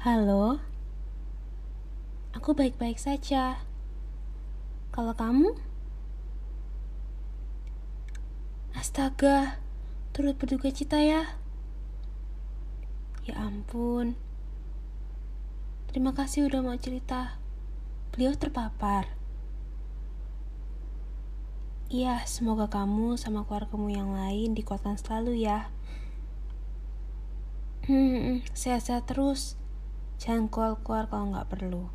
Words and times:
Halo, 0.00 0.56
aku 2.32 2.56
baik-baik 2.56 2.96
saja. 2.96 3.60
Kalau 4.96 5.12
kamu? 5.12 5.52
Astaga, 8.72 9.60
turut 10.16 10.40
berduka 10.40 10.72
cita 10.72 10.96
ya. 10.96 11.36
Ya 13.28 13.44
ampun. 13.44 14.16
Terima 15.92 16.16
kasih 16.16 16.48
udah 16.48 16.64
mau 16.64 16.80
cerita. 16.80 17.36
Beliau 18.16 18.32
terpapar. 18.32 19.04
Iya, 21.92 22.24
semoga 22.24 22.72
kamu 22.72 23.20
sama 23.20 23.44
keluargamu 23.44 23.92
yang 23.92 24.16
lain 24.16 24.56
dikuatkan 24.56 24.96
selalu 24.96 25.44
ya. 25.44 25.68
Hmm, 27.84 28.40
sehat-sehat 28.56 29.04
terus. 29.04 29.59
Jangan 30.20 30.52
keluar-keluar 30.52 31.08
kalau 31.08 31.32
nggak 31.32 31.48
perlu. 31.48 31.88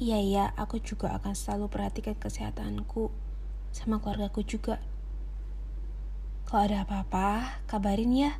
Iya 0.00 0.18
ya, 0.24 0.44
aku 0.56 0.80
juga 0.80 1.12
akan 1.20 1.36
selalu 1.36 1.68
perhatikan 1.68 2.16
kesehatanku 2.16 3.12
sama 3.76 4.00
keluargaku 4.00 4.40
juga. 4.40 4.80
Kalau 6.48 6.64
ada 6.64 6.88
apa-apa, 6.88 7.60
kabarin 7.68 8.16
ya. 8.16 8.32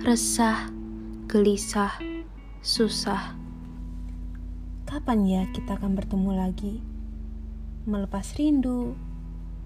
Resah, 0.00 0.72
gelisah, 1.28 2.00
susah. 2.64 3.36
Kapan 4.88 5.20
ya 5.28 5.42
kita 5.52 5.76
akan 5.76 6.00
bertemu 6.00 6.30
lagi? 6.32 6.80
Melepas 7.84 8.40
rindu, 8.40 8.96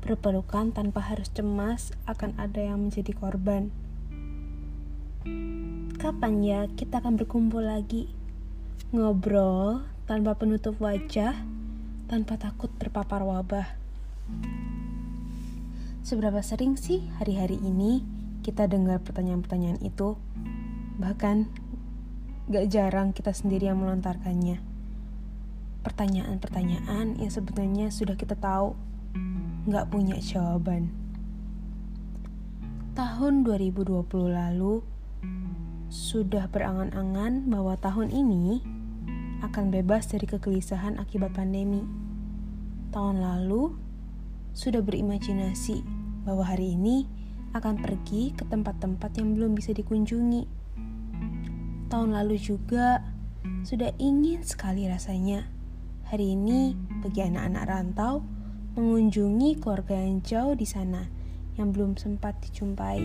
berpelukan 0.05 0.69
tanpa 0.77 1.01
harus 1.01 1.33
cemas 1.33 1.97
akan 2.05 2.37
ada 2.37 2.61
yang 2.61 2.87
menjadi 2.87 3.17
korban. 3.17 3.73
Kapan 5.97 6.45
ya 6.45 6.61
kita 6.69 7.01
akan 7.01 7.17
berkumpul 7.17 7.65
lagi? 7.65 8.13
Ngobrol 8.93 9.89
tanpa 10.05 10.37
penutup 10.37 10.77
wajah, 10.77 11.33
tanpa 12.13 12.37
takut 12.37 12.69
terpapar 12.77 13.25
wabah. 13.25 13.65
Seberapa 16.05 16.45
sering 16.45 16.77
sih 16.77 17.09
hari-hari 17.17 17.57
ini 17.57 18.05
kita 18.45 18.69
dengar 18.69 19.01
pertanyaan-pertanyaan 19.01 19.81
itu? 19.81 20.21
Bahkan 21.01 21.49
gak 22.53 22.69
jarang 22.69 23.17
kita 23.17 23.33
sendiri 23.33 23.73
yang 23.73 23.81
melontarkannya. 23.81 24.61
Pertanyaan-pertanyaan 25.81 27.17
yang 27.17 27.33
sebenarnya 27.33 27.89
sudah 27.89 28.21
kita 28.21 28.37
tahu, 28.37 28.77
gak 29.65 29.89
punya 29.89 30.21
jawaban. 30.21 30.93
Tahun 32.93 33.49
2020 33.49 34.05
lalu, 34.29 34.85
sudah 35.89 36.53
berangan-angan 36.53 37.49
bahwa 37.49 37.73
tahun 37.81 38.13
ini 38.13 38.61
akan 39.41 39.73
bebas 39.73 40.11
dari 40.13 40.29
kegelisahan 40.29 41.01
akibat 41.01 41.33
pandemi. 41.33 41.81
Tahun 42.93 43.17
lalu 43.19 43.73
sudah 44.53 44.85
berimajinasi 44.85 45.81
bahwa 46.29 46.45
hari 46.45 46.77
ini 46.77 47.09
akan 47.57 47.81
pergi 47.81 48.37
ke 48.37 48.45
tempat-tempat 48.45 49.17
yang 49.17 49.33
belum 49.33 49.57
bisa 49.57 49.73
dikunjungi. 49.73 50.45
Tahun 51.89 52.11
lalu 52.13 52.37
juga 52.37 53.01
sudah 53.65 53.97
ingin 53.97 54.45
sekali 54.45 54.85
rasanya 54.93 55.49
hari 56.05 56.37
ini 56.37 56.77
bagi 57.01 57.25
anak-anak 57.25 57.65
rantau 57.65 58.21
mengunjungi 58.75 59.63
keluarga 59.63 59.95
yang 59.95 60.19
jauh 60.27 60.59
di 60.59 60.67
sana 60.67 61.07
yang 61.55 61.71
belum 61.71 61.95
sempat 61.95 62.35
dijumpai. 62.43 62.99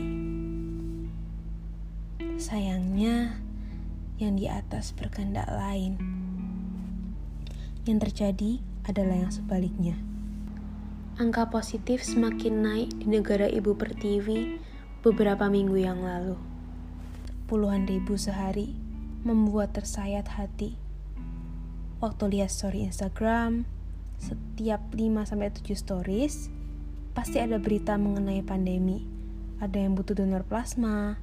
Sayangnya, 2.42 3.38
yang 4.18 4.34
di 4.34 4.50
atas 4.50 4.92
berkehendak 4.98 5.46
lain. 5.46 6.02
Yang 7.86 8.10
terjadi 8.10 8.52
adalah 8.90 9.30
yang 9.30 9.34
sebaliknya. 9.34 9.96
Angka 11.22 11.54
positif 11.54 12.02
semakin 12.02 12.54
naik 12.66 12.90
di 12.98 13.06
negara 13.06 13.46
ibu 13.46 13.78
pertiwi 13.78 14.58
beberapa 15.06 15.48
minggu 15.48 15.78
yang 15.78 16.02
lalu. 16.02 16.36
Puluhan 17.46 17.86
ribu 17.86 18.18
sehari 18.18 18.74
membuat 19.22 19.78
tersayat 19.78 20.26
hati. 20.34 20.80
Waktu 22.00 22.40
lihat 22.40 22.50
story 22.50 22.88
Instagram, 22.88 23.68
setiap 24.20 24.84
5-7 24.92 25.74
stories, 25.74 26.52
pasti 27.16 27.40
ada 27.40 27.56
berita 27.58 27.96
mengenai 27.96 28.44
pandemi. 28.44 29.08
Ada 29.64 29.80
yang 29.80 29.96
butuh 29.96 30.20
donor 30.20 30.44
plasma, 30.44 31.20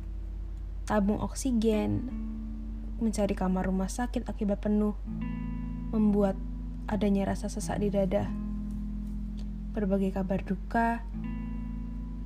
tabung 0.89 1.21
oksigen, 1.21 2.09
mencari 2.97 3.37
kamar 3.37 3.69
rumah 3.69 3.93
sakit 3.93 4.25
akibat 4.29 4.65
penuh, 4.65 4.97
membuat 5.93 6.37
adanya 6.89 7.29
rasa 7.29 7.53
sesak 7.53 7.84
di 7.84 7.93
dada. 7.93 8.29
Berbagai 9.77 10.17
kabar 10.17 10.41
duka, 10.41 11.05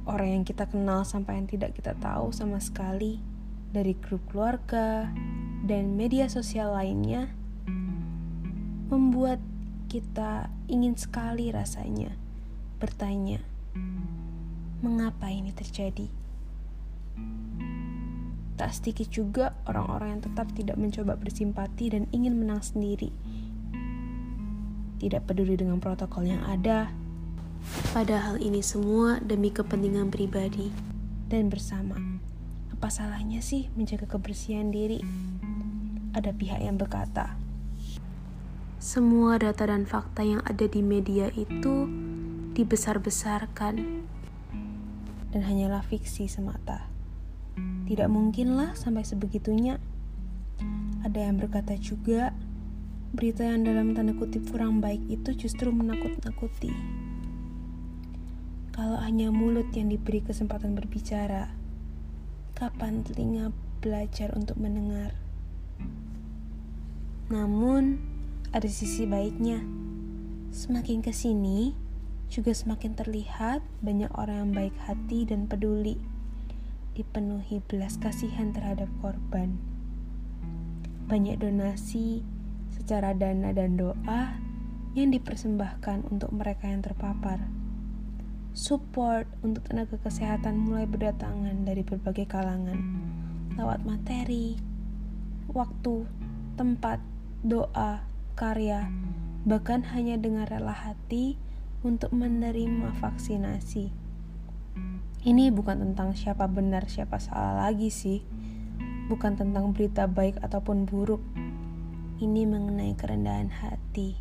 orang 0.07 0.41
yang 0.41 0.45
kita 0.47 0.71
kenal 0.71 1.03
sampai 1.03 1.43
yang 1.43 1.51
tidak 1.51 1.75
kita 1.75 1.99
tahu 1.99 2.31
sama 2.31 2.63
sekali 2.63 3.19
dari 3.71 3.95
grup 3.99 4.23
keluarga 4.31 5.11
dan 5.67 5.95
media 5.95 6.27
sosial 6.27 6.75
lainnya 6.75 7.31
membuat 8.91 9.39
kita 9.91 10.47
ingin 10.71 10.95
sekali 10.95 11.51
rasanya 11.51 12.15
bertanya, 12.79 13.43
mengapa 14.87 15.27
ini 15.27 15.51
terjadi? 15.51 16.07
Tak 18.55 18.71
sedikit 18.71 19.11
juga 19.11 19.59
orang-orang 19.67 20.15
yang 20.15 20.23
tetap 20.31 20.47
tidak 20.55 20.79
mencoba 20.79 21.19
bersimpati 21.19 21.91
dan 21.91 22.07
ingin 22.15 22.39
menang 22.39 22.63
sendiri. 22.63 23.11
Tidak 25.03 25.27
peduli 25.27 25.59
dengan 25.59 25.83
protokol 25.83 26.31
yang 26.31 26.47
ada. 26.47 26.95
Padahal 27.91 28.39
ini 28.39 28.63
semua 28.63 29.19
demi 29.19 29.51
kepentingan 29.51 30.15
pribadi 30.15 30.71
dan 31.27 31.51
bersama. 31.51 31.99
Apa 32.71 32.95
salahnya 32.95 33.43
sih 33.43 33.67
menjaga 33.75 34.07
kebersihan 34.07 34.71
diri? 34.71 35.03
Ada 36.15 36.31
pihak 36.31 36.63
yang 36.63 36.79
berkata, 36.79 37.40
semua 38.81 39.37
data 39.37 39.69
dan 39.69 39.85
fakta 39.85 40.25
yang 40.25 40.41
ada 40.49 40.65
di 40.65 40.81
media 40.81 41.29
itu 41.37 41.85
dibesar-besarkan 42.57 43.77
dan 45.37 45.41
hanyalah 45.45 45.85
fiksi 45.85 46.25
semata. 46.33 46.89
Tidak 47.85 48.09
mungkinlah 48.09 48.73
sampai 48.73 49.05
sebegitunya. 49.05 49.77
Ada 51.05 51.29
yang 51.29 51.37
berkata 51.37 51.77
juga, 51.77 52.33
berita 53.13 53.45
yang 53.45 53.69
dalam 53.69 53.93
tanda 53.93 54.17
kutip 54.17 54.49
kurang 54.49 54.81
baik 54.81 55.05
itu 55.13 55.37
justru 55.37 55.69
menakut-nakuti. 55.69 56.73
Kalau 58.73 58.97
hanya 58.97 59.29
mulut 59.29 59.69
yang 59.77 59.93
diberi 59.93 60.25
kesempatan 60.25 60.73
berbicara, 60.73 61.53
kapan 62.57 63.05
telinga 63.05 63.53
belajar 63.85 64.33
untuk 64.33 64.57
mendengar? 64.57 65.13
Namun, 67.29 68.10
ada 68.51 68.67
sisi 68.67 69.07
baiknya. 69.07 69.63
Semakin 70.51 71.07
ke 71.07 71.15
sini, 71.15 71.71
juga 72.31 72.51
semakin 72.51 72.99
terlihat 72.99 73.63
banyak 73.83 74.11
orang 74.19 74.47
yang 74.47 74.53
baik 74.55 74.77
hati 74.87 75.27
dan 75.27 75.51
peduli 75.51 75.99
dipenuhi 76.95 77.63
belas 77.71 77.99
kasihan 78.03 78.51
terhadap 78.51 78.91
korban. 78.99 79.55
Banyak 81.07 81.43
donasi 81.43 82.27
secara 82.75 83.15
dana 83.15 83.55
dan 83.55 83.79
doa 83.79 84.35
yang 84.99 85.15
dipersembahkan 85.15 86.11
untuk 86.11 86.35
mereka 86.35 86.67
yang 86.67 86.83
terpapar. 86.83 87.47
Support 88.51 89.31
untuk 89.47 89.71
tenaga 89.71 89.95
kesehatan 90.03 90.67
mulai 90.67 90.91
berdatangan 90.91 91.63
dari 91.63 91.87
berbagai 91.87 92.27
kalangan 92.27 92.79
lewat 93.55 93.87
materi, 93.87 94.59
waktu, 95.51 96.07
tempat, 96.59 96.99
doa, 97.47 98.10
karya, 98.41 98.89
bahkan 99.45 99.85
hanya 99.93 100.17
dengan 100.17 100.49
rela 100.49 100.73
hati 100.73 101.37
untuk 101.85 102.09
menerima 102.17 102.97
vaksinasi. 102.97 103.93
Ini 105.29 105.53
bukan 105.53 105.85
tentang 105.85 106.17
siapa 106.17 106.49
benar, 106.49 106.89
siapa 106.89 107.21
salah 107.21 107.69
lagi 107.69 107.93
sih. 107.93 108.25
Bukan 109.13 109.37
tentang 109.37 109.77
berita 109.77 110.09
baik 110.09 110.41
ataupun 110.41 110.89
buruk. 110.89 111.21
Ini 112.17 112.49
mengenai 112.49 112.97
kerendahan 112.97 113.53
hati. 113.53 114.17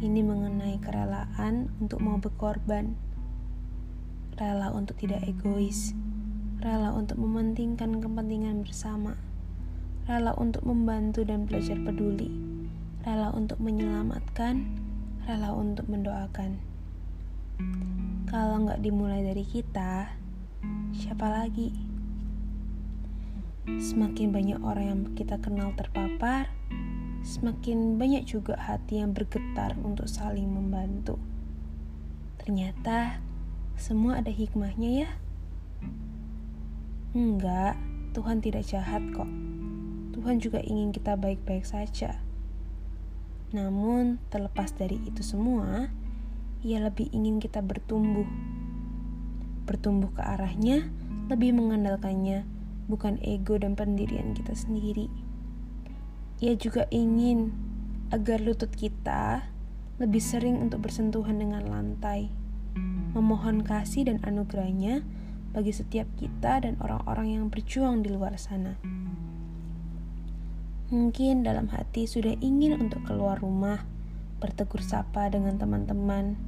Ini 0.00 0.20
mengenai 0.24 0.80
kerelaan 0.80 1.68
untuk 1.76 2.00
mau 2.00 2.16
berkorban. 2.16 2.96
Rela 4.40 4.72
untuk 4.72 4.96
tidak 4.96 5.20
egois. 5.28 5.92
Rela 6.64 6.96
untuk 6.96 7.20
mementingkan 7.20 8.00
kepentingan 8.00 8.64
bersama. 8.64 9.20
Rela 10.08 10.32
untuk 10.40 10.64
membantu 10.64 11.28
dan 11.28 11.44
belajar 11.44 11.76
peduli. 11.84 12.55
Rela 13.06 13.30
untuk 13.30 13.62
menyelamatkan. 13.62 14.66
Rela 15.22 15.54
untuk 15.54 15.86
mendoakan 15.86 16.76
kalau 18.26 18.68
nggak 18.68 18.82
dimulai 18.84 19.24
dari 19.24 19.46
kita, 19.46 20.12
siapa 20.92 21.30
lagi? 21.30 21.72
Semakin 23.64 24.34
banyak 24.34 24.60
orang 24.60 24.84
yang 24.90 25.00
kita 25.16 25.38
kenal 25.40 25.72
terpapar, 25.78 26.50
semakin 27.24 27.96
banyak 27.96 28.26
juga 28.28 28.58
hati 28.58 29.00
yang 29.00 29.14
bergetar 29.14 29.78
untuk 29.80 30.10
saling 30.10 30.50
membantu. 30.50 31.16
Ternyata 32.42 33.24
semua 33.78 34.20
ada 34.20 34.34
hikmahnya 34.34 35.06
ya. 35.06 35.10
Enggak, 37.16 37.78
Tuhan 38.12 38.42
tidak 38.42 38.66
jahat 38.66 39.00
kok. 39.14 39.30
Tuhan 40.12 40.42
juga 40.42 40.60
ingin 40.60 40.90
kita 40.90 41.14
baik-baik 41.14 41.64
saja. 41.64 42.25
Namun, 43.54 44.18
terlepas 44.32 44.74
dari 44.74 44.98
itu 45.06 45.22
semua, 45.22 45.90
Ia 46.66 46.82
lebih 46.82 47.12
ingin 47.14 47.38
kita 47.38 47.62
bertumbuh. 47.62 48.26
Bertumbuh 49.68 50.10
ke 50.10 50.22
arahnya, 50.22 50.90
lebih 51.30 51.54
mengandalkannya, 51.54 52.46
bukan 52.90 53.18
ego 53.22 53.58
dan 53.58 53.78
pendirian 53.78 54.34
kita 54.34 54.54
sendiri. 54.54 55.10
Ia 56.42 56.54
juga 56.58 56.86
ingin 56.90 57.54
agar 58.14 58.42
lutut 58.42 58.70
kita 58.70 59.50
lebih 59.96 60.20
sering 60.20 60.60
untuk 60.60 60.84
bersentuhan 60.84 61.40
dengan 61.40 61.64
lantai, 61.66 62.28
memohon 63.16 63.64
kasih 63.64 64.06
dan 64.06 64.20
anugerahnya 64.22 65.00
bagi 65.56 65.72
setiap 65.72 66.04
kita 66.20 66.60
dan 66.60 66.76
orang-orang 66.84 67.40
yang 67.40 67.44
berjuang 67.48 68.04
di 68.04 68.12
luar 68.12 68.36
sana. 68.36 68.76
Mungkin 70.86 71.42
dalam 71.42 71.66
hati 71.74 72.06
sudah 72.06 72.38
ingin 72.38 72.78
untuk 72.78 73.02
keluar 73.10 73.42
rumah, 73.42 73.82
bertegur 74.38 74.78
sapa 74.78 75.26
dengan 75.26 75.58
teman-teman 75.58 76.38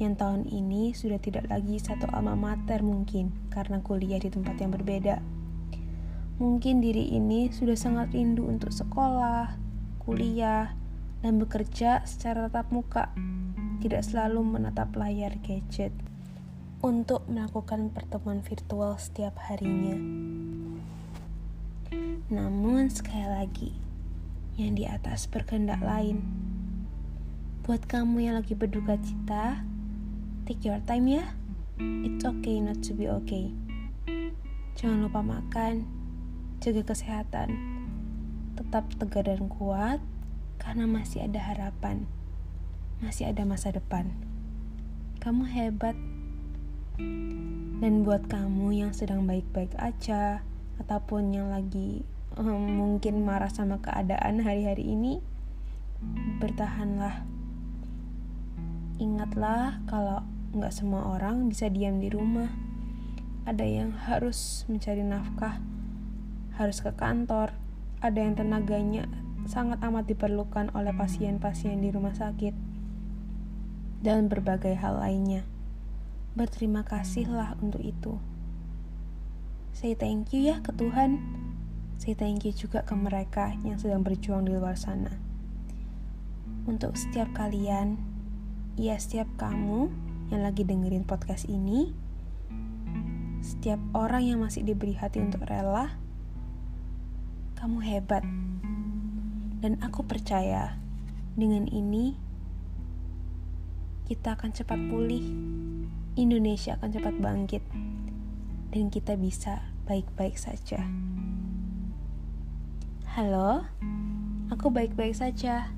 yang 0.00 0.16
tahun 0.16 0.48
ini 0.48 0.96
sudah 0.96 1.20
tidak 1.20 1.44
lagi 1.52 1.76
satu 1.76 2.08
alma 2.08 2.32
mater 2.32 2.80
mungkin 2.80 3.36
karena 3.52 3.84
kuliah 3.84 4.16
di 4.16 4.32
tempat 4.32 4.56
yang 4.56 4.72
berbeda. 4.72 5.20
Mungkin 6.40 6.80
diri 6.80 7.12
ini 7.12 7.52
sudah 7.52 7.76
sangat 7.76 8.16
rindu 8.16 8.48
untuk 8.48 8.72
sekolah, 8.72 9.60
kuliah, 10.00 10.72
dan 11.20 11.36
bekerja 11.36 12.00
secara 12.08 12.48
tatap 12.48 12.72
muka, 12.72 13.12
tidak 13.84 14.08
selalu 14.08 14.40
menatap 14.40 14.88
layar 14.96 15.36
gadget 15.44 15.92
untuk 16.80 17.28
melakukan 17.28 17.92
pertemuan 17.92 18.40
virtual 18.40 18.96
setiap 18.96 19.36
harinya. 19.52 20.00
Namun, 22.32 22.88
sekali 22.88 23.28
lagi, 23.28 23.81
yang 24.60 24.76
di 24.76 24.84
atas 24.84 25.24
berkehendak 25.28 25.80
lain. 25.80 26.20
Buat 27.62 27.86
kamu 27.86 28.26
yang 28.26 28.34
lagi 28.36 28.52
berduka 28.52 28.98
cita, 29.00 29.62
take 30.44 30.66
your 30.66 30.82
time 30.84 31.06
ya. 31.08 31.24
It's 31.78 32.26
okay 32.26 32.60
not 32.60 32.84
to 32.84 32.92
be 32.92 33.08
okay. 33.08 33.54
Jangan 34.76 35.08
lupa 35.08 35.22
makan, 35.22 35.86
jaga 36.60 36.82
kesehatan, 36.92 37.54
tetap 38.58 38.90
tegar 38.98 39.24
dan 39.30 39.48
kuat 39.48 40.02
karena 40.60 40.84
masih 40.86 41.24
ada 41.24 41.40
harapan, 41.42 42.04
masih 43.00 43.30
ada 43.30 43.46
masa 43.46 43.72
depan. 43.72 44.10
Kamu 45.22 45.46
hebat. 45.48 45.94
Dan 47.82 48.06
buat 48.06 48.30
kamu 48.30 48.78
yang 48.78 48.92
sedang 48.94 49.26
baik-baik 49.26 49.74
aja 49.74 50.44
ataupun 50.78 51.34
yang 51.34 51.50
lagi 51.50 52.06
mungkin 52.40 53.26
marah 53.26 53.52
sama 53.52 53.82
keadaan 53.82 54.40
hari-hari 54.40 54.94
ini, 54.96 55.20
bertahanlah. 56.40 57.26
Ingatlah 58.96 59.82
kalau 59.90 60.24
nggak 60.52 60.72
semua 60.72 61.16
orang 61.16 61.48
bisa 61.48 61.68
diam 61.68 62.00
di 62.00 62.08
rumah. 62.08 62.48
Ada 63.42 63.66
yang 63.66 63.90
harus 64.06 64.62
mencari 64.70 65.02
nafkah 65.02 65.58
harus 66.56 66.84
ke 66.84 66.92
kantor, 66.92 67.56
ada 68.04 68.18
yang 68.20 68.36
tenaganya 68.36 69.08
sangat 69.48 69.80
amat 69.82 70.06
diperlukan 70.06 70.70
oleh 70.76 70.94
pasien-pasien 70.94 71.80
di 71.82 71.90
rumah 71.90 72.14
sakit, 72.14 72.54
dan 74.04 74.30
berbagai 74.30 74.78
hal 74.78 75.00
lainnya. 75.00 75.42
Berterima 76.38 76.86
kasihlah 76.86 77.58
untuk 77.58 77.82
itu. 77.82 78.20
Say 79.72 79.96
thank 79.96 80.30
you 80.30 80.52
ya 80.52 80.60
ke 80.62 80.70
Tuhan. 80.76 81.18
Say 82.02 82.18
thank 82.18 82.42
you 82.42 82.50
juga 82.50 82.82
ke 82.82 82.98
mereka 82.98 83.54
yang 83.62 83.78
sedang 83.78 84.02
berjuang 84.02 84.42
di 84.42 84.50
luar 84.50 84.74
sana. 84.74 85.22
Untuk 86.66 86.98
setiap 86.98 87.30
kalian, 87.30 87.94
ya 88.74 88.98
setiap 88.98 89.30
kamu 89.38 89.86
yang 90.34 90.42
lagi 90.42 90.66
dengerin 90.66 91.06
podcast 91.06 91.46
ini, 91.46 91.94
setiap 93.38 93.78
orang 93.94 94.34
yang 94.34 94.42
masih 94.42 94.66
diberi 94.66 94.98
hati 94.98 95.22
untuk 95.22 95.46
rela 95.46 95.94
kamu 97.62 97.78
hebat. 97.86 98.26
Dan 99.62 99.78
aku 99.78 100.02
percaya 100.02 100.82
dengan 101.38 101.70
ini 101.70 102.18
kita 104.10 104.34
akan 104.34 104.50
cepat 104.50 104.90
pulih. 104.90 105.22
Indonesia 106.18 106.74
akan 106.82 106.90
cepat 106.98 107.14
bangkit. 107.22 107.62
Dan 108.74 108.90
kita 108.90 109.14
bisa 109.14 109.70
baik-baik 109.86 110.34
saja. 110.34 110.82
Halo, 113.12 113.60
aku 114.48 114.72
baik-baik 114.72 115.12
saja. 115.12 115.68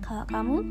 Kalau 0.00 0.24
kamu? 0.24 0.64